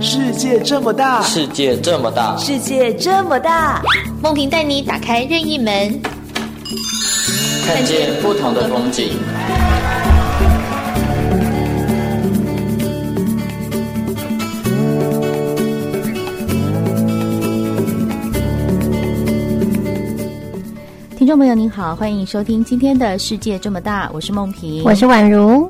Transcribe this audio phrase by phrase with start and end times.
[0.00, 3.82] 世界这么大，世界这么大，世界这么大，
[4.22, 6.00] 梦萍带你打开任意门，
[7.66, 9.10] 看见不同的风景。
[21.16, 25.68] 听众朋友您好，欢迎收听今天的世界这么大，我是梦萍，我是宛如。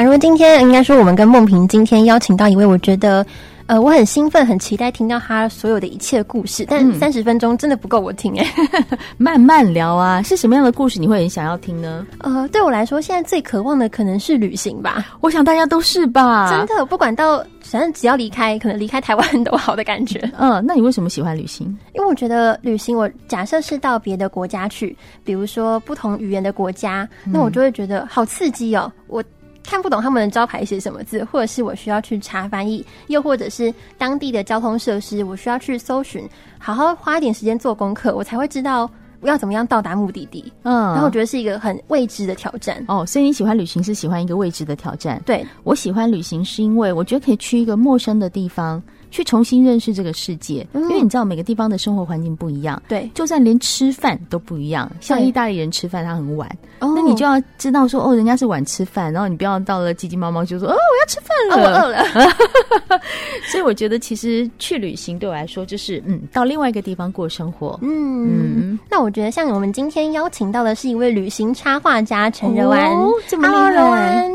[0.00, 3.22] 宛如今天应该说，我们跟梦萍今天邀请到一位，我觉得，
[3.66, 6.64] 呃，我很兴奋，很期待听到他所有的一切故事。
[6.66, 10.22] 但三十分钟真的不够我听哎、欸， 慢慢聊啊。
[10.22, 12.06] 是什么样的故事你会很想要听呢？
[12.20, 15.04] 呃，对我来说，现在最渴望的可能是旅行吧。
[15.20, 16.50] 我想大家都是吧。
[16.50, 20.18] 真的，不管到反正只要离开，可能离开台湾都好的感觉。
[20.38, 21.66] 嗯，那你为什么喜欢旅行？
[21.94, 28.90] 因为我觉得旅行，我假设是到别的国家去，比如说不同语言的国家，那我就会觉得好刺激哦。
[29.06, 29.22] 我。
[29.70, 40.52] 看不懂他们的招牌写什么字，或者是我需要去查翻译，又或者是当地的交通设施，我需要去搜寻，好好花一点时间做功课，我才会知道我要怎么样到达目的地。
[40.64, 42.84] 嗯，然后我觉得是一个很未知的挑战。
[42.88, 45.22] 哦，所以你喜欢旅行是喜欢一个未知的挑战？
[45.24, 48.82] 对，我喜欢旅行是因为我觉得可以去一个陌生的地方。
[49.10, 54.90] 去重新认识这个世界，因为你知道每个地方的生活环境不一样，对、嗯，就算连吃饭都不一样。
[55.00, 63.00] 像意大利人吃饭他很晚，那你就要知道说哦，人家是晚吃饭，然后你不要到了急急忙忙就说哦，我要吃饭了，哦、我饿了。
[63.50, 67.78] 所以我觉得其实去旅行对我来说就是嗯，到另外一个地方过生活。
[67.82, 68.20] 嗯。
[68.60, 74.30] 嗯，那我觉得像我们今天邀请到的是一位旅行插画家陈柔安，哦，这么厉害。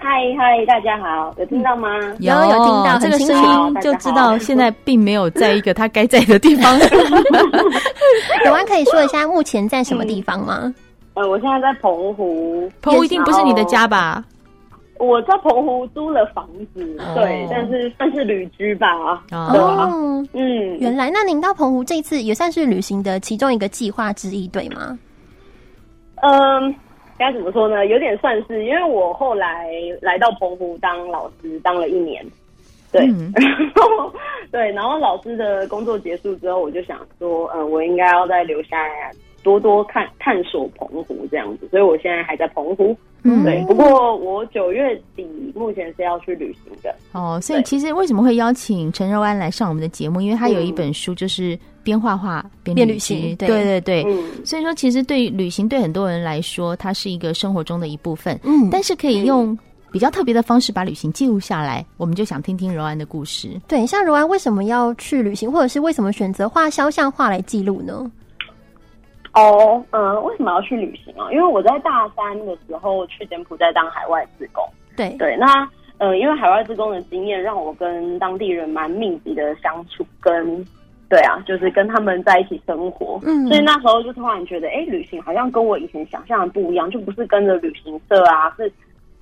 [0.00, 1.88] 嗨嗨，大家好，有听到吗？
[2.20, 6.78] 有有听到，这个声音就知道现在并没有在一个他该在的地方。
[8.46, 10.72] 有安可以说一下目前在什么地方吗？
[11.14, 14.24] 呃，我现在在澎湖，澎湖一定不是你的家吧？
[14.98, 18.86] 我在澎湖租了房子，对，但是算是旅居吧。
[19.32, 24.96] 哦，嗯，原来那您到澎湖这一次也算是旅行的其中一个计划之一，对吗？
[26.22, 26.74] 嗯。
[27.18, 27.86] 该怎么说呢？
[27.86, 29.66] 有点算是，因为我后来
[30.00, 32.24] 来到澎湖当老师，当了一年，
[32.92, 34.12] 对，嗯、 然后
[34.50, 39.10] 对，然后老师的工作结束之后，我就想说，嗯，我应该要再留下来，
[39.42, 42.96] 多多看探索澎湖这样子，所以我现在还在澎湖。
[43.24, 43.64] 嗯，对。
[43.66, 46.94] 不过我九月底目前是要去旅行的。
[47.12, 50.20] 哦，所以其实为什么会邀请陈柔安来上我们的节目？
[50.20, 53.34] 因为他有一本书，就是边画画边旅，旅行。
[53.36, 54.04] 对对对。
[54.06, 54.44] 嗯。
[54.44, 58.38] 所以说，其实对于旅行，对很多人来说，它是一个生活中的一部分。
[58.44, 58.68] 嗯。
[58.70, 59.58] 但是可以用
[59.90, 61.82] 比较特别的方式把旅行记录下来。
[61.96, 63.58] 我们就想听听柔安的故事。
[63.66, 68.12] 对，像柔安为什么要去旅行，或者是为什么选择画肖像画来记录呢？
[69.32, 71.32] 哦，嗯，为什么要去旅行啊？
[71.32, 74.62] 因为我在大三的时候去柬埔寨当海外志工。
[74.94, 75.46] 对对，那
[75.98, 80.64] 嗯，因为海外志工的经验，让我跟当地人蛮密集的相处，跟
[81.08, 83.18] 对啊，就是跟他们在一起生活。
[83.24, 88.70] 嗯，所以那时候就突然觉得，哎，旅行好像跟我以前想象的不一样，就不是跟着旅行社啊，是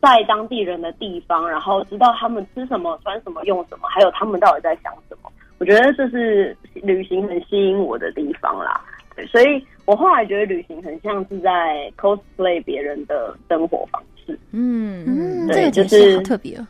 [0.01, 5.31] 在当地人的地方，然后知道他们吃什么、穿什么、用什么，还有他们到底在想什么。
[5.59, 8.81] 我觉得这是旅行很吸引我的地方啦。
[9.15, 14.39] 对，所以我后来觉得旅行很像是在 cosplay 别人的生活方式。
[14.53, 16.67] 嗯嗯，对，这个就是好特别哦。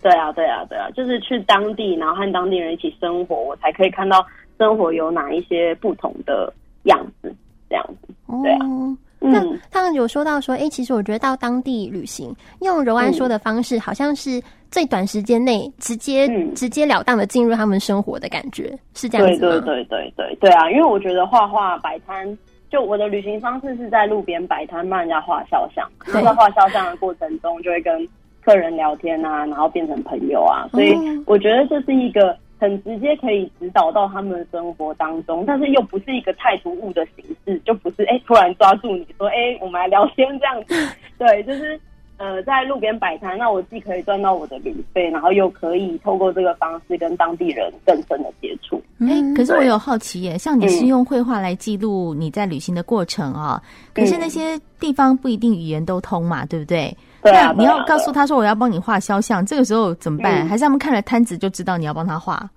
[0.00, 4.24] 对啊，对啊，对啊，就是去当地，然后和当地人一起生活，我才可以看到
[4.58, 6.52] 生活有哪一些不同的
[6.84, 7.34] 样子，
[7.70, 8.14] 这样子。
[8.42, 8.66] 对啊。
[8.66, 19.50] 哦那他们有说到说，哎、欸，其实我觉得到当地旅行，用柔安说的方式，好像是最短时间内直接、嗯、直截了当的进入他们生活的感觉，是这样子吗？
[19.50, 20.70] 对对对对对对啊！
[20.70, 22.38] 因为我觉得画画摆摊，
[22.70, 28.08] 就我的旅行方式是在路边摆摊帮人家画肖像，在画肖像的过程中，就会跟
[28.44, 30.94] 客人聊天啊，然后变成朋友啊，所以
[31.26, 32.38] 我觉得这是一个。
[32.58, 40.74] 很直接可以指导到他们的生活当中，但是又不是一个太突兀的形式，就不是哎、欸、突然抓住你说哎、欸、我们来聊天这样子，
[41.18, 41.80] 对，就是
[42.16, 48.82] 呃在路边摆摊，那我既可以赚到我的旅费，然后又可以透过这个方式跟当地人更深的接触。
[49.00, 53.62] 哎、欸，可是我有好奇耶，像你是用绘画来记录你在旅行的过程啊、喔，
[53.94, 56.96] 可是那些地方不一定语言都通嘛，对不对？
[57.22, 60.46] 对啊，你要告诉他说我要帮你画肖像，这个时候怎么办？
[60.46, 62.48] 嗯、还是他们看了摊子就知道你要帮他画？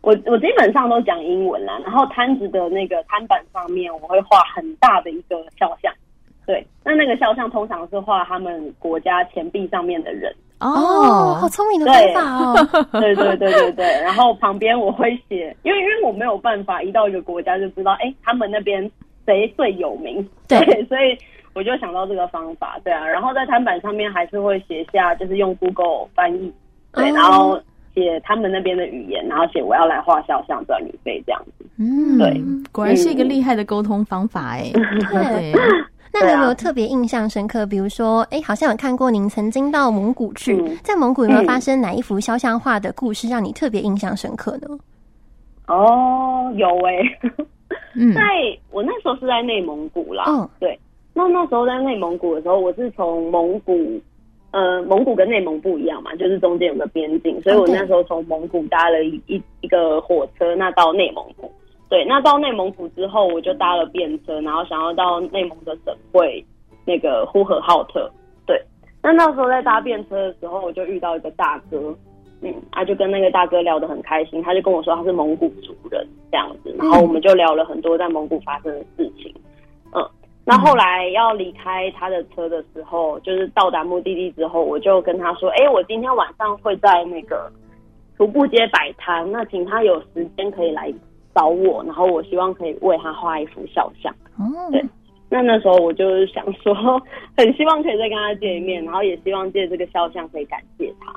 [0.00, 5.92] 我我基本上都讲英文啦，然后摊子的那个摊板上面我会画很大的一个肖像，
[6.46, 10.34] 对，那那个肖像通常是画他们国家钱币上面的人。
[10.60, 12.86] 哦，好聪明的方法哦！
[13.00, 18.90] 对对对对对，然后旁边我会写，因为因为我没有办法一到一个国家就知道，哎，他们那边
[19.26, 20.26] 谁最有名？
[20.48, 21.18] 对，所以。
[21.58, 26.52] 我就想到这个方法，对啊，然后在摊板上面还是会写下，就是用 Google 翻译，
[26.92, 27.60] 对，然后
[27.92, 31.66] 写写他们那边的语言，然后写我要来画肖像赚旅费这样子。
[31.78, 32.40] 嗯，对，
[32.70, 34.70] 果然是一个厉害的沟通方法哎。
[34.72, 35.52] 对。
[36.10, 37.66] 那你有没有特别印象深刻？
[37.66, 44.78] 比如说，哎，好像有看过您曾经到蒙古去，嗯、在蒙古有没有发生哪一幅肖像画的故事让你特别印象深刻呢？
[45.66, 46.94] 哦，有哎、
[48.14, 48.22] 在
[48.70, 50.24] 我那时候是在内蒙古啦。
[50.28, 50.78] 嗯，对。
[51.18, 54.00] 那那时候在内蒙古的时候，我是从蒙古，
[54.52, 61.50] 呃，蒙古跟内蒙不一样嘛，就是中间有个边境，所以我那时候从蒙古搭了一一一个火车，那到内蒙古。
[61.88, 66.44] 对，那到内蒙古之后，我就搭了便车，然后想要到内蒙的省会
[66.84, 68.08] 那个呼和浩特。
[68.46, 68.62] 对，
[69.02, 71.92] 那那时候在搭便车的时候，我就遇到一个大哥，
[72.42, 79.34] 嗯，他就跟那个大哥聊得很开心，他就跟我说他是蒙古族人这样子，然后我们就聊了很多在蒙古发生的事情。
[79.34, 79.42] 嗯，
[80.48, 87.52] 那后来要离开他的车的时候，就是到达目的地之后，我就跟他说，哎，我今天晚上会在那个
[88.16, 90.92] 徒步街摆摊，那请他有时间可以来。
[91.34, 94.12] 找我，然后我希望可以为他画一幅肖像。
[94.38, 94.42] 哦，
[94.72, 94.84] 对。
[95.28, 96.74] 那那时候我就是想说，
[97.36, 101.12] 很希望可以再跟他见一面，然后也希望借这个肖像可以感谢他。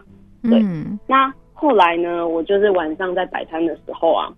[0.47, 0.59] 对。
[0.59, 4.31] 嗯、那后来呢，我就是晚上在摆摊的时候啊，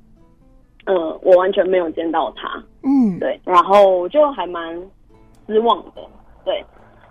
[0.85, 2.63] 呃，我完全没有见到他。
[2.83, 3.39] 嗯，对。
[3.45, 4.75] 然后就还蛮
[5.47, 6.01] 失望的。
[6.45, 6.63] 对。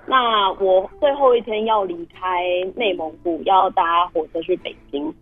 [0.06, 2.42] 那我最后一天要离开
[2.74, 5.12] 内蒙古，要搭火车去北京。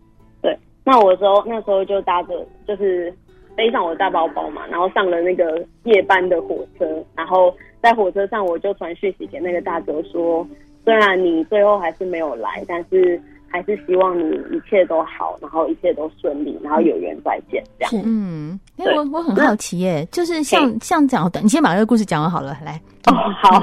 [0.43, 0.57] 对。
[0.85, 3.15] 那我时候那时候就搭着就是。
[3.57, 7.53] 背上我的大包包嘛，然后上了那个夜班的火车，然后
[7.83, 10.47] 在火车上我就传讯息给那个大哥说，
[10.85, 13.21] 虽然你最后还是没有来，但是
[13.51, 18.03] 还是希望你一切都好，然后一切都顺利，然后有缘再见这样。
[18.07, 22.81] 嗯，因为我我很好奇耶，就是像像讲的，你先把这个故事讲完好了，来。
[23.07, 23.13] 哦，
[23.43, 23.61] 好。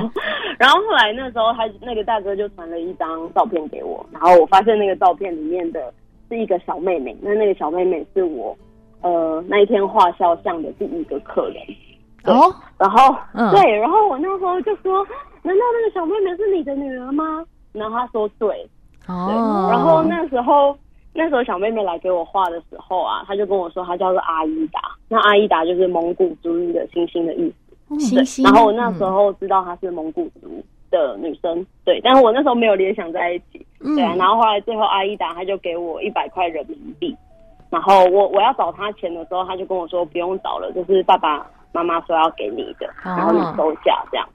[0.59, 5.93] 然后后来那时候他那个大哥就传了一张照片给我，然后我发现那个照片里面的
[6.29, 8.55] 是一个小妹妹，那那个小妹妹是我。
[9.01, 11.63] 呃，那一天画肖像的第一个客人，
[12.23, 15.05] 哦，然后，嗯、对，然后我那时候就说，
[15.43, 17.45] 难道那个小妹妹是你的女儿吗？
[17.73, 18.67] 然后他说对，
[19.07, 20.77] 哦，然后那时候，
[21.13, 27.53] 那时候小妹妹来给我画的时候啊，她就跟我说，她叫做阿依达，那阿依达就是蒙古族语的星星的意
[27.89, 28.43] 思，星星。
[28.45, 37.15] 然后我那时候知道她是蒙古族的女生，对，但是我那时候没有联想在一起，对啊，然后后来最后阿依达她就给我一百块人民币。
[37.69, 44.25] 然后我我要找她钱的时候，她就跟我说不用找了，就是爸爸妈妈说要给你的，然后你收下这样。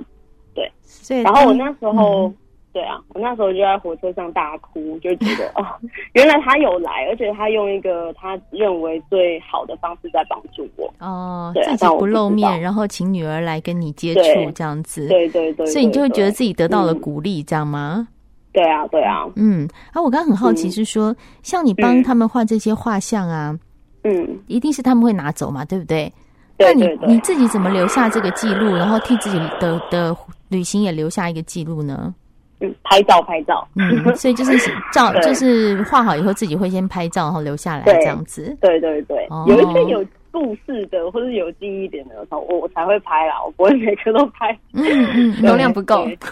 [0.54, 2.36] 对，所以然后我那时候，嗯、
[2.72, 5.66] 对啊，我那时候就在火车上大哭，就觉得 哦，
[6.14, 10.92] 原来他有来，而且他用一个他认为最好的方式在帮助我。
[10.98, 15.06] 哦，对，自己不露面，然后请女儿来跟你接触这样子。
[15.06, 18.08] 对对对，对，所以你就会觉得自己得到了鼓励，嗯、这样吗？
[18.52, 23.58] 对啊，对啊，嗯，啊，我刚刚很好奇是说，嗯、像你帮他们画这些画像啊，
[24.04, 26.10] 嗯，一定是他们会拿走嘛，对不对，
[26.58, 30.16] 那你你自己怎么留下这个记录，然后替自己的的
[30.48, 32.14] 旅行也留下一个记录呢？
[32.62, 34.56] 嗯，拍照，拍照，嗯，所以就是
[34.92, 38.56] 照，就是画好以后自己会先拍照，然后留下来这样子。
[38.60, 40.04] 对对对，哦、有一些有。
[40.32, 44.82] 故事的或者有记忆点的，我我才会拍啦，我不会每个都拍，嗯
[45.12, 46.06] 嗯，流量不够，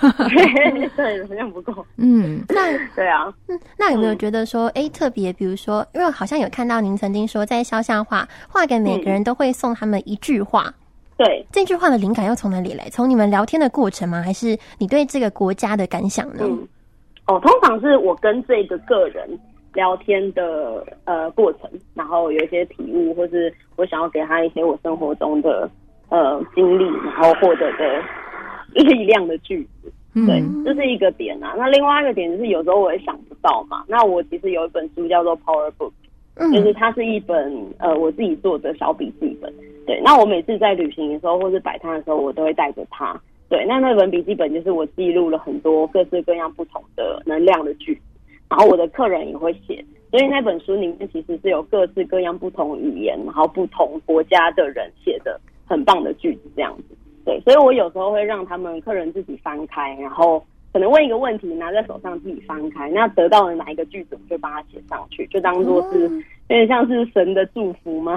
[0.97, 10.73] 对，流量不够，嗯，那对啊，嗯，那有没有觉得说，哎、欸，特别，比如说，因为好像有看到您曾经说，在肖像画画给每个人都会送他们一句话，
[11.21, 12.89] 对，这句话的灵感又从哪里来？
[12.89, 14.23] 从你们聊天的过程吗？
[14.23, 16.45] 还是你对这个国家的感想呢？
[16.45, 16.67] 嗯，
[17.27, 19.39] 哦，通常是我跟这个个人。
[19.73, 25.71] 聊天的呃过程，然后有一些体悟，或是我想要给他一些我生活中的
[26.09, 28.03] 呃经历，然后获得的
[28.75, 29.93] 力量的句子，
[30.27, 31.55] 对，这是一个点啊。
[31.57, 33.85] 那另外一个点就是有时候我也想不到嘛。
[33.87, 35.93] 那我其实有一本书叫做 Power Book，
[36.37, 39.53] 就是它是一本呃我自己做的小笔记本。
[39.87, 43.21] 对，那我每次在旅行的时候或是摆摊的时候，我都会带着它。
[43.49, 48.01] 对，那那本笔记本就是我记录了很多各式各样不同的能量的句子。
[48.49, 56.97] 然后我的客人也会写，所以那本书里面其实是有各式各样不同语言，然后不同国家的人写的很棒的句子，这样子。
[57.25, 68.17] 对，所以我有时候会让他们客人自己翻开，然后可能问一个问题，拿在手上自己翻开，那得到了哪一个句子，我就把它写上去，就当做是有点像是神的祝福吗？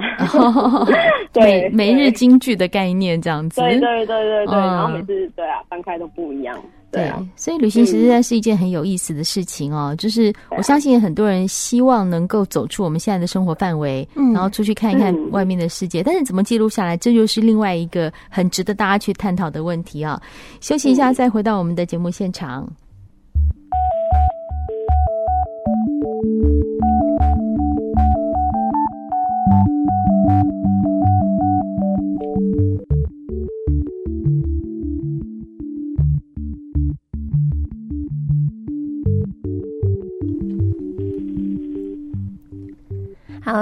[1.32, 3.60] 对，每日金句的概念这样子。
[3.60, 6.56] 对对对对对，然后每次对啊翻开都不一样。
[6.94, 9.94] 对，所以旅行实在是一件很有意思的事情哦。
[9.94, 16.02] 嗯、就是我相信很多人希望能够走出我们现在的生活范围，嗯、然后出去看一看外面的世界。
[16.02, 20.20] 嗯、但是怎么记录下来，这就是另外一个很值得大家去探讨的问题啊。
[20.60, 22.70] 休息一下，再回到我们的节目现场。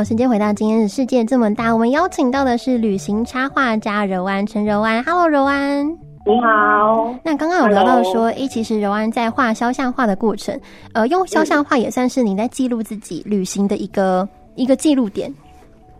[0.03, 5.01] 好，时间回到今天的世界这么大，我们邀请到的是旅行插画家柔安陈柔安。
[5.05, 5.89] Hello，柔安，
[6.27, 7.15] 你好。
[7.23, 10.61] 那刚刚有聊到说，诶，其实柔安在画肖像画的过程，
[10.93, 15.33] 呃，用肖像画也算是你在记录自己旅行的一个一个记录点，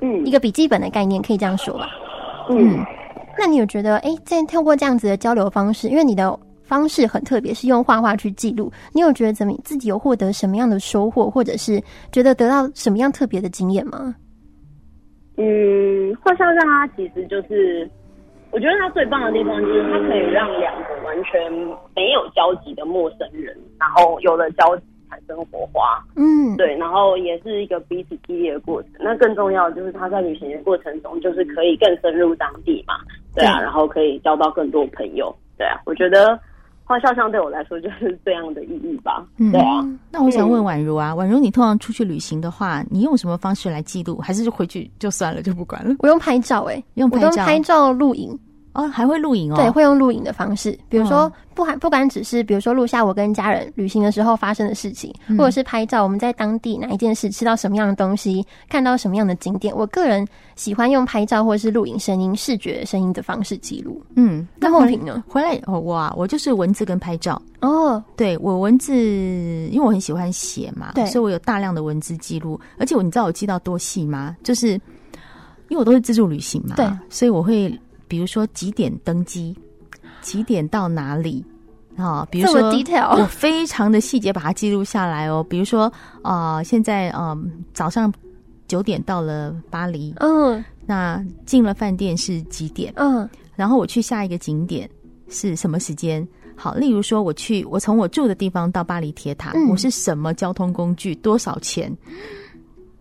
[0.01, 1.87] 嗯，一个笔记本的概念，可以这样说吧？
[2.51, 2.73] 嗯。
[2.73, 2.85] 嗯
[3.39, 6.37] 那你有觉得，哎、欸，在透过这样子的交流方式，因为你的
[6.73, 11.79] 方式很特别，是用画画去记录，你有觉得怎么自己有获得什么样的收获，或者是
[12.11, 14.15] 觉得得到什么样特别的经验吗？
[15.37, 17.87] 嗯，画肖像它其实就是，
[18.53, 21.53] 我觉得它最棒的地方就是它可以让两个完全
[21.95, 24.85] 没有交集的陌生人，然后有了交集。
[25.13, 28.93] 产生火花，嗯，对，然后也是一个彼此激励的过程。
[28.99, 32.95] 那更重要的就是他在旅行的过程中，就是可以更深入当地嘛，
[33.35, 35.79] 对啊，然后可以交到更多朋友，对啊。
[35.85, 36.41] 我觉得
[36.93, 39.81] 画肖像对我来说就是这样的意义吧，对啊。
[39.81, 44.19] 嗯，那我想问宛如啊，宛如，你通常出去旅行的话，你用什么方式来记录？
[44.19, 45.95] 还是就回去就算了，就不管了？
[46.01, 48.39] 我用拍照，欸，哎，用拍照，拍照录影。
[48.75, 49.57] 哦，还会录影哦。
[49.57, 59.77] 对，会用录影的方式，比如说不还不管只是比如说录下我跟家人旅行的时候发生的事情，嗯、或者是拍照我们在当地哪一件事吃到什么样的东西，看到什么样的景点。
[59.77, 60.27] 我个人
[60.57, 64.03] 喜欢用拍照或者是录影声音、视觉声音的方式记录。
[64.17, 65.23] 嗯，那凤萍呢？
[65.29, 68.03] 回来哦，哇，我就是文字跟拍照哦。
[68.17, 68.95] 对，我文字，
[69.71, 72.59] 因为我很喜欢写嘛，对，所以我有大量的文字记录。
[72.79, 74.35] 而且我你知道我记到多细吗？
[74.43, 74.71] 就是
[75.69, 77.79] 因为我都是自助旅行嘛，对，所以我会。
[78.13, 79.57] 比如说几点登机，
[80.21, 81.43] 几点到哪里
[81.97, 82.29] 啊？
[82.31, 82.71] 比如说，
[83.17, 85.43] 我非常的细节把它记录下来哦。
[85.49, 85.91] 比如说，
[86.21, 87.43] 啊、呃，现在嗯、呃，
[87.73, 88.13] 早上
[88.69, 92.93] 九点到了巴黎，嗯，那进了饭店是几点？
[92.97, 93.27] 嗯，
[93.57, 94.87] 然后我去下一个景点
[95.31, 96.29] 是什么时间？
[96.55, 101.15] 好，例如说我去，我从我住的地方到巴黎铁塔，嗯、我是什么交通工具？
[101.15, 101.91] 多少钱？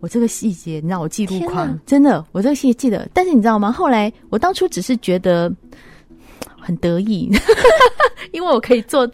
[0.02, 3.08] 我这个细节，你知道我记录狂，真的，我这个细节记得。
[3.14, 3.70] 但是你知道吗？
[3.70, 5.48] 后来我当初只是觉得
[6.58, 7.30] 很得意，
[8.32, 9.08] 因为我可以做。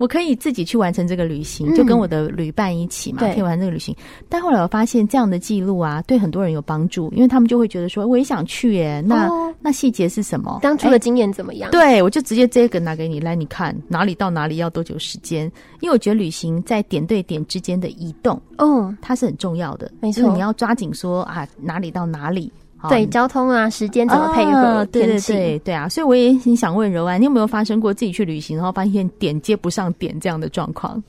[0.00, 3.94] 我可以自己去完成这个旅行，就跟我的旅伴一起嘛，嗯、可以完成这个旅行。
[4.30, 9.02] 但后来我发现这样的记录啊，对很多人有帮助，因为他们就会觉得说，我也想去耶。
[9.06, 10.58] 那、哦、那细节是什么？
[10.62, 11.70] 当初的经验怎么样？
[11.70, 15.44] 对，我就直接这个拿给你，来你看哪里到哪里要多久时间？
[15.80, 19.92] 因为我觉得旅行在点对点之间的移动，嗯，它是很重要的。
[20.00, 22.50] 没错，就是你要抓紧说啊，哪里到哪里。
[22.88, 24.52] 对，交通啊，时间怎么配合？
[24.52, 25.88] 啊、对对对对啊！
[25.88, 31.02] 所以我也很想问柔安，你有没有发生过自己去旅行，然后发现点接不上点这样的状况？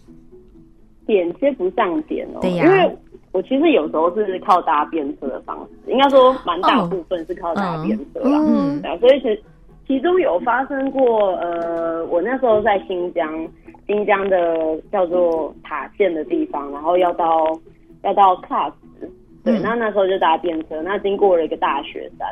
[1.05, 2.97] 点接不上点哦，对呀、啊，因为
[3.31, 8.37] 我其实有时候是靠搭便车的方式，应该说蛮大部分是靠搭便车啦。
[8.45, 9.43] 嗯，对啊，所以其
[9.87, 13.47] 其中有发生过，呃，我那时候在新疆，
[13.87, 17.47] 新疆的叫做塔县的地方，然后要到
[18.03, 18.73] 要到喀什。
[19.43, 22.27] 对，那那时候就搭便车，那经过了一个大雪山，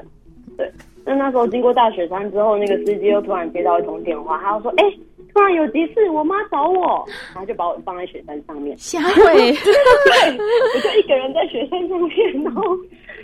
[0.58, 0.72] 对，
[1.06, 5.00] 那那时候经过大雪山之后，那个司机又突然接到一通电话，他就说：“哎、欸，
[5.34, 9.14] 突然有急事，我妈找我。”然后就把我放在雪山上面，吓会，
[9.64, 12.64] 对，我就一个人在雪山上面，然后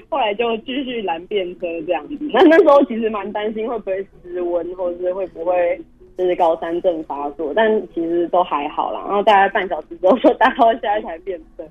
[0.09, 2.17] 后来就继续拦便车这样子。
[2.33, 5.79] 那那时候其实蛮担心会不会失温，或者是会不会
[6.17, 9.01] 就是高山症发作，但其实都还好啦。
[9.05, 11.63] 然后大概半小时之后就搭到下一台便车。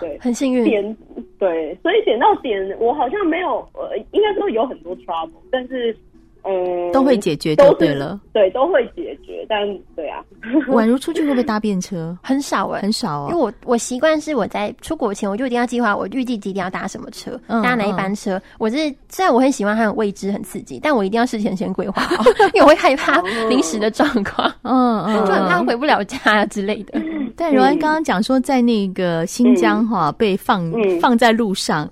[0.00, 0.64] 对，很幸运。
[0.64, 0.96] 点
[1.38, 5.96] 对，所以点到点，我好像没有，呃，应该说有很多 trouble，但是。
[6.48, 9.44] 嗯，都会解决就对了，对，都会解决。
[9.48, 9.58] 但
[9.96, 10.22] 对啊，
[10.70, 12.16] 宛如出去会不会搭便车？
[12.22, 13.28] 很少哎、欸，很少哦。
[13.30, 18.36] 因为我我习惯是我在出国前我就一定要计划，我预计几点要搭什么车，嗯、搭哪一班车。
[18.38, 18.76] 嗯、我是
[19.08, 22.24] 虽然我很喜欢它很未知很刺激，但我一定要事前先规划好，
[22.54, 26.98] 因为我会害怕临时的状况，嗯嗯，就很怕回不了家啊之类的。
[27.00, 31.90] 嗯、但柔安刚刚讲说，在那个新疆哈、嗯、被放、嗯、放在路上，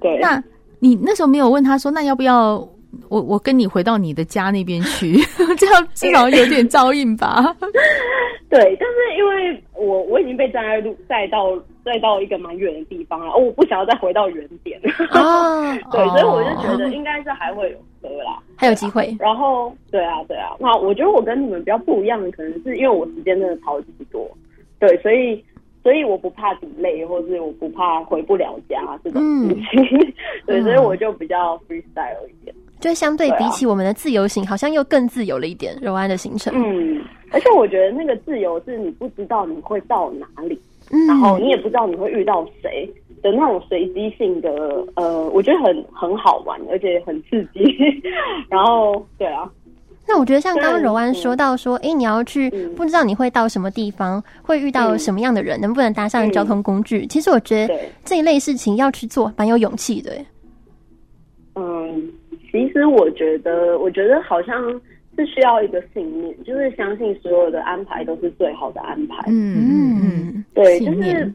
[0.00, 0.42] 对，那
[0.78, 2.68] 你那时候没有问他说，那要不要？
[3.08, 5.16] 我我跟你回到你的家那边去，
[5.58, 7.54] 这样至少有点照应吧。
[8.50, 14.80] 对，但是因为我我已经被站在路带到带到一个蛮远的地方了，我不想要再回到原点。
[15.10, 19.16] 啊， 对，所以我就觉得应该是还会有车啦，还有机会。
[19.18, 20.54] 然后，对啊，对啊。
[20.60, 24.30] 那我觉得我跟你们比较不一样的，可能是因为我时间真的超级多，
[24.78, 25.44] 对，所以
[25.82, 29.98] 所以我不怕 delay，或是我不怕回不了家这种事情。
[29.98, 30.12] 嗯、
[30.46, 32.54] 对，所以我就比较 freestyle 一点。
[32.84, 35.74] 就相对比起我们的自由行，啊、好像又更自由了一点。
[35.80, 37.00] 柔安的行程，嗯，
[37.30, 40.60] 而且我觉得那个自由是你不知道你会到哪里，
[40.90, 42.86] 嗯、然后你也不知道你会遇到谁
[43.22, 44.50] 的那种随机性的，
[44.96, 47.64] 呃，我觉得很很好玩，而且很刺激。
[48.50, 49.50] 然后，对啊，
[50.06, 57.06] 那我觉得像刚刚柔安说到说，哎、欸，你要去不知道你会到什么地方，会遇到什么样的人，能不能搭上交通工具？
[57.06, 57.74] 其实我觉得
[58.04, 60.12] 这一类事情要去做，蛮有勇气的。
[61.56, 62.12] 嗯，
[62.54, 64.80] 其实我觉得，我觉得好像
[65.16, 69.24] 是需要一个信念，就是相信所有的安排都是最好的安排。
[69.26, 71.32] 嗯嗯嗯，对，就是。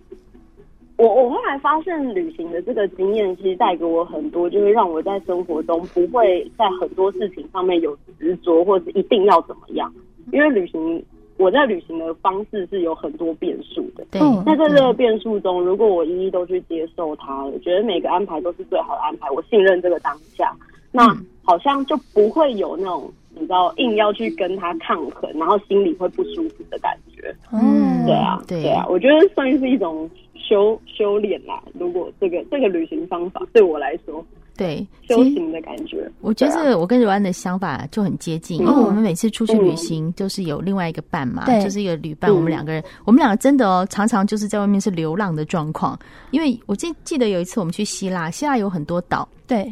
[0.95, 9.93] 我我后来发现，旅行的这个经验其实带给我很多，就是让我在生活中不会在很多事情上面有执着，或者是一定要怎么样。
[10.33, 11.01] 因为旅行，
[11.37, 14.05] 我在旅行的方式是有很多变数的。
[14.11, 19.29] 对，那在这个变数中，如果我一一都去接受它，我觉得每个安排都是最好的安排。
[19.31, 20.53] 我信任这个当下，
[20.91, 21.07] 那
[21.43, 27.35] 好像就不会有那种你知道硬要去跟他抗衡，然后心里会不舒服的感觉。
[27.51, 28.69] 嗯，对啊，对。
[28.69, 30.09] 啊，我觉得算是一种。
[30.49, 34.25] 修修炼啦，如果这个这个旅行方法对我来说，
[34.57, 45.95] 对修行的感觉，我觉得我跟柔安的想法就很接近，嗯、因为我们每次出去旅行就是有另外一个伴嘛，嗯、就是一个旅伴，我们两个人，我们两个真的哦，常常就是在外面是流浪的状况。
[46.31, 49.71] 因为我记记得有一次我们去希腊，希腊有很多岛，对，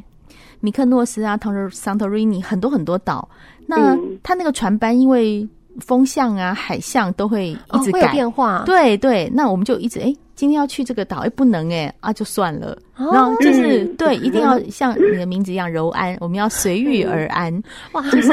[0.59, 3.27] 米克诺斯啊，托桑托瑞尼，很多很多岛。
[3.65, 5.47] 那他那个船班因为
[5.79, 10.05] 风向啊、海象都会一直改、哦、变化，对对，那我们就一直哎。
[10.05, 12.77] 诶今天要去这个岛，哎，不能哎，啊，就算了。
[12.95, 17.51] 然后就是、嗯、对，一定要像你的名字一样柔安，我们要随遇而安。
[17.93, 18.29] 哇，就是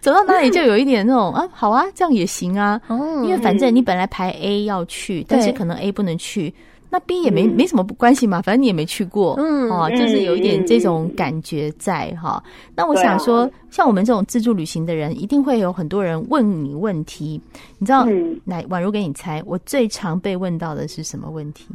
[0.00, 2.80] 走到哪里就有一点那种啊，好啊，这样也行啊。
[2.88, 6.54] 因为反正你本来排 A 要去，但是可能 A 不能去。
[6.94, 12.72] 那 B 也没、嗯、没什么关系嘛，反正你也没去过，嗯，哦，就是有一点这种感觉在哈、嗯。
[12.76, 17.40] 那我想说，像我们这种自助旅行的人，一定会有很多人问你问题。
[17.78, 18.04] 你知道，
[18.44, 21.66] 来、嗯，宛如给你猜，我最常被问到的是什么问题？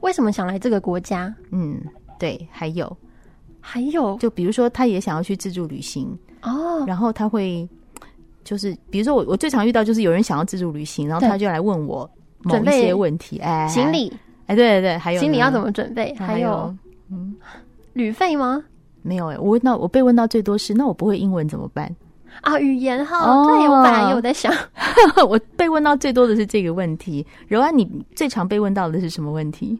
[0.00, 1.34] 为什么想来这个国家？
[1.50, 1.80] 嗯，
[2.16, 2.96] 对，还有，
[3.60, 7.68] 还有，就比如说，他也想要去自助旅行哦，然后他会，
[8.44, 12.08] 就是比如说我，我最常遇到就是有人想要自助旅行，然后他就来问我
[12.44, 14.12] 某一些问题，哎，行李。
[14.52, 16.14] 哎，对对对，还有行李要怎么准备？
[16.18, 16.74] 还有，
[17.10, 17.34] 嗯，
[17.94, 18.62] 旅费吗？
[19.02, 21.90] 没有哎、欸，我问到我被问到最多是，那我不会英文怎么办？
[22.42, 24.52] 啊，语言哈，哦、对，我本来有在想，
[25.28, 27.26] 我被问到最多的是这个问题。
[27.48, 29.78] 柔安，你最常被问到的是什么问题？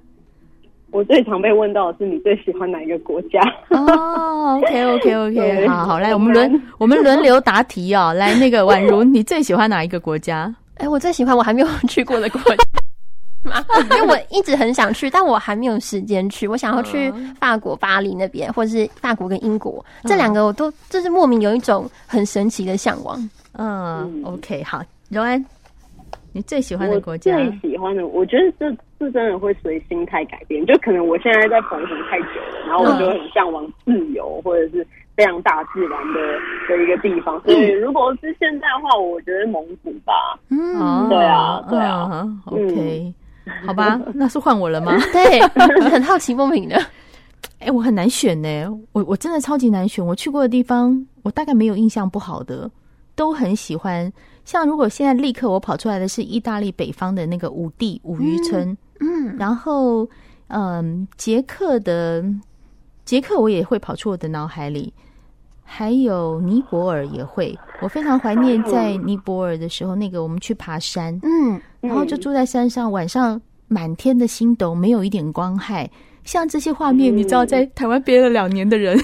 [0.90, 3.40] 我最常被问到的是你最喜欢哪一个国家？
[3.70, 8.12] 哦，OK OK OK， 好好来，我们轮我们轮流答题哦。
[8.14, 10.54] 来，那个宛如，你最喜欢哪一个国家？
[10.78, 12.81] 哎，我最喜欢我还没有去过的国家。
[13.90, 16.46] 因为我一直很想去，但我还没有时间去。
[16.46, 23.18] 我想要去法国巴黎那边，或者是法国跟英国这两个，我都就是莫名有一种很神奇的向往。
[23.58, 25.44] 嗯，OK，好，柔安，
[26.32, 27.34] 你最喜欢的国家？
[27.34, 30.64] 最喜欢的，我觉得这这真的会随心态改变。
[30.64, 36.20] 就可能我现在在澎湖太久了，然后我就很向往自由，或者是非常大自然的
[36.68, 37.38] 的一个地方。
[37.42, 40.12] 所以如果是现在的话，我觉得蒙古吧。
[40.48, 43.12] 嗯，对啊，对啊，OK。
[43.66, 44.96] 好吧，那是换我了吗？
[45.12, 45.40] 对，
[45.90, 46.76] 很好奇，梦萍的。
[47.58, 50.04] 哎、欸，我很难选呢，我我真的超级难选。
[50.04, 52.70] 我去过的地方，我大概没有印象不好的，
[53.14, 54.12] 都很喜欢。
[54.44, 60.08] 像如果现在立刻我跑出来的是意大利北方的那个五地五渔村，嗯，然后
[60.48, 62.24] 嗯，捷克的
[63.04, 64.92] 捷克我也会跑出我的脑海里，
[65.62, 67.56] 还有尼泊尔也会。
[67.80, 71.60] 我非常怀念在尼泊尔的时候，那个我们去爬山，嗯。
[71.82, 75.90] 然后就住在山上，晚上满天的星斗，没有一点光害。
[76.24, 78.96] 像这些画面，嗯、你知道，在台湾憋了两年的人，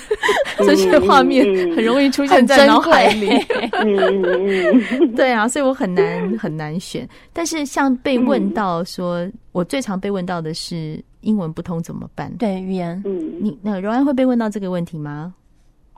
[0.58, 3.28] 嗯、 这些画面很容易出现在脑海里。
[3.72, 7.08] 嗯、 对啊，所以我很难很难选。
[7.32, 12.32] 但是像被问到说，嗯、我最常被问到的是英文不通怎么办？
[12.38, 13.02] 对，语言。
[13.04, 15.34] 嗯，你那柔安会被问到这个问题吗？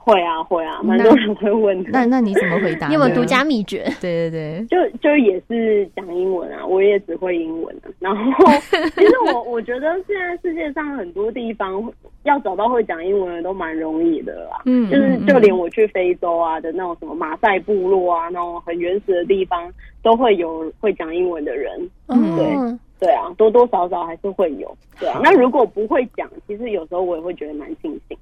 [0.03, 1.89] 会啊会啊，蛮多人会问的。
[1.91, 2.87] 那那你怎么回答？
[2.87, 3.83] 你有没有独家秘诀？
[4.01, 7.89] 对对对，就就也是讲英文啊，我也只会英文啊。
[7.99, 8.51] 然后
[8.95, 11.91] 其实我 我觉得现在世界上很多地方
[12.23, 14.61] 要找到会讲英文的都蛮容易的啦。
[14.65, 21.71] 嗯，就是就连我去非洲啊的那种什么马赛部落啊，那种很原始的地方，都会有会讲英文的人。
[22.07, 24.75] 嗯，对对啊，多多少少还是会有。
[24.99, 28.17] 对啊，那如果不会讲，其实有时候我也会觉得蛮庆幸。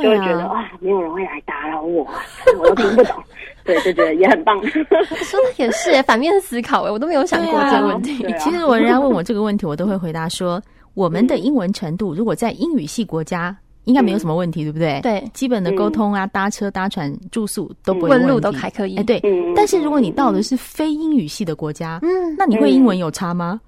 [0.00, 2.06] 就会觉得啊，没有人会来打扰我，
[2.58, 3.16] 我都听不懂，
[3.64, 4.58] 对，就觉得也很棒。
[4.68, 8.24] 说的也是，反面思考哎，我都没有想过这个问题。
[8.38, 10.60] 其实我人家问我这个问题，我都会回答说，
[10.94, 15.00] 我们的英文程度，如果在英语系国家，应该没有什么问题，对不对？
[15.02, 18.96] 对，基本的沟通啊，搭车、搭船、住宿都不会问路都还可以。
[18.96, 19.20] 哎，对。
[19.54, 23.60] 但是如果你到的是非英语系的国家，嗯，那你会英文有差吗？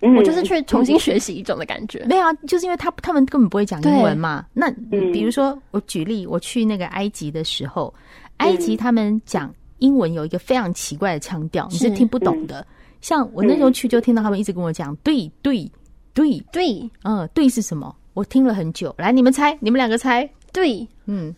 [0.00, 2.04] 我就是去重新学习一种的感觉。
[2.08, 4.46] 没有啊，就是因为他他们根本不会讲英文嘛。
[4.52, 4.70] 那
[5.12, 7.92] 比如说，我举例，我去那个埃及的时候，
[8.36, 12.64] 埃及他们讲英文有一个非常奇怪的腔调，你是听不懂的。
[13.00, 15.70] 像我那时候去，就听到他们一直跟我讲“对对
[16.14, 17.94] 对对”，嗯，“对”是什么？
[18.14, 18.94] 我听了很久。
[18.98, 21.34] 来，你们猜，你们两个猜，“对”，嗯，“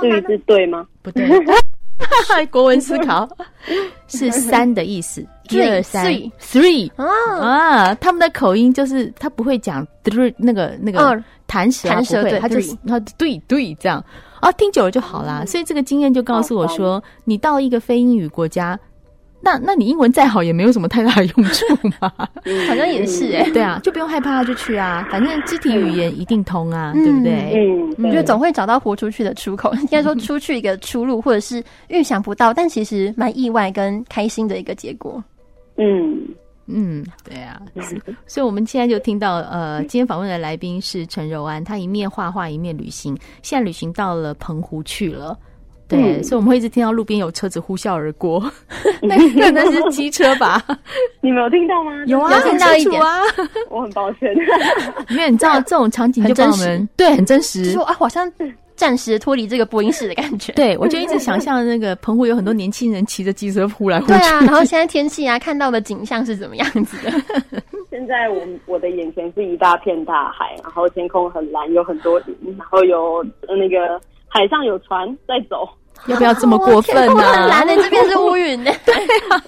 [0.00, 0.86] 对”是对吗？
[1.02, 1.26] 不对。
[2.50, 3.28] 国文思考。
[4.08, 6.06] 是三的意思，一二三
[6.40, 6.90] ，three。
[6.96, 14.04] 啊，他们的口音就是他不会讲 three 那个那个弹舌，弹舌对，他就是他对对这样。
[14.40, 15.44] 啊，听久了就好啦。
[15.46, 18.78] 所以这个经验就告诉我说，你到一个非英语国家。
[19.42, 21.66] 那那你英文再好也没有什么太大的用处
[22.00, 22.12] 嘛，
[22.68, 27.52] 好像也是哎、欸，对啊，就不用害怕就去啊，反正肢体语言一定通啊，嗯、对不对？
[27.54, 35.22] 嗯，我觉得总会找到活出去的出口， 应该说出去一个出路，或者是预想不到，但其实蛮意外跟开心的一个结果。
[35.76, 36.20] 嗯。
[36.68, 37.60] 嗯，对啊，
[38.24, 45.36] 所以我们现在就听到呃，今天访问的来宾是陈柔安，他一面画画一面旅行，现在旅行到了澎湖去了。
[45.92, 48.42] 对，嗯、所以我们会一直听到路边有车子呼啸而过，
[49.02, 50.62] 那可能是机车吧？
[51.20, 51.92] 你没有听到吗？
[52.06, 53.20] 有啊，听到一点啊。
[53.70, 54.34] 我很抱歉，
[55.10, 58.30] 因为你知道这种场景就把我们对很真实，说啊，好像
[58.74, 60.52] 暂时脱离这个播音室的感觉。
[60.54, 64.12] 对，我就一直想象那个澎湖有很多年轻人骑着机车呼来呼去。
[64.14, 67.12] 对啊，然后现在天气啊，看到的景象是怎么样子的？
[67.90, 75.68] 现在我我的眼前是一大片大海，然后天空很蓝，有很多云，然后有那个海上有船在走。
[76.08, 77.22] 要不要这么过分呢？
[77.22, 78.72] 很蓝的，这边是乌云 呢。
[78.84, 78.94] 对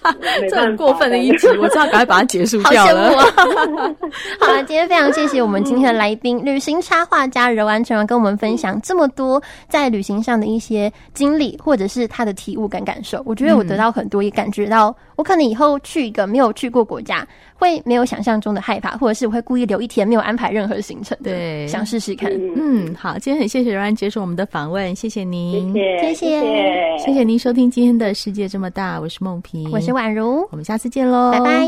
[0.02, 0.14] 啊，
[0.48, 3.10] 这很过分的一集，我知道，赶快把它结束掉了。
[3.10, 3.90] 好羡慕啊！
[4.40, 13.20] 好了，今天非常谢谢我们今天的来宾，旅行插画家柔安陈柔安跟我们分享这么多在旅行上的一些经历，或者是他的体悟跟感受。
[13.26, 21.16] 我觉得我得到很多，也感觉到我可能以后去一个没有去过国家，会没有想象中的害怕，或者是我会故意留一天没有安排任何行程。
[21.22, 22.30] 对，想试试看。
[22.56, 26.98] 嗯，好，今天很谢谢柔安接受我们的访问，谢谢您，谢谢。
[26.98, 31.66] 谢谢您收听今天的世界这么大，我是梦萍，我是宛如，我们下次见喽，拜拜，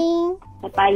[0.62, 0.92] 拜拜。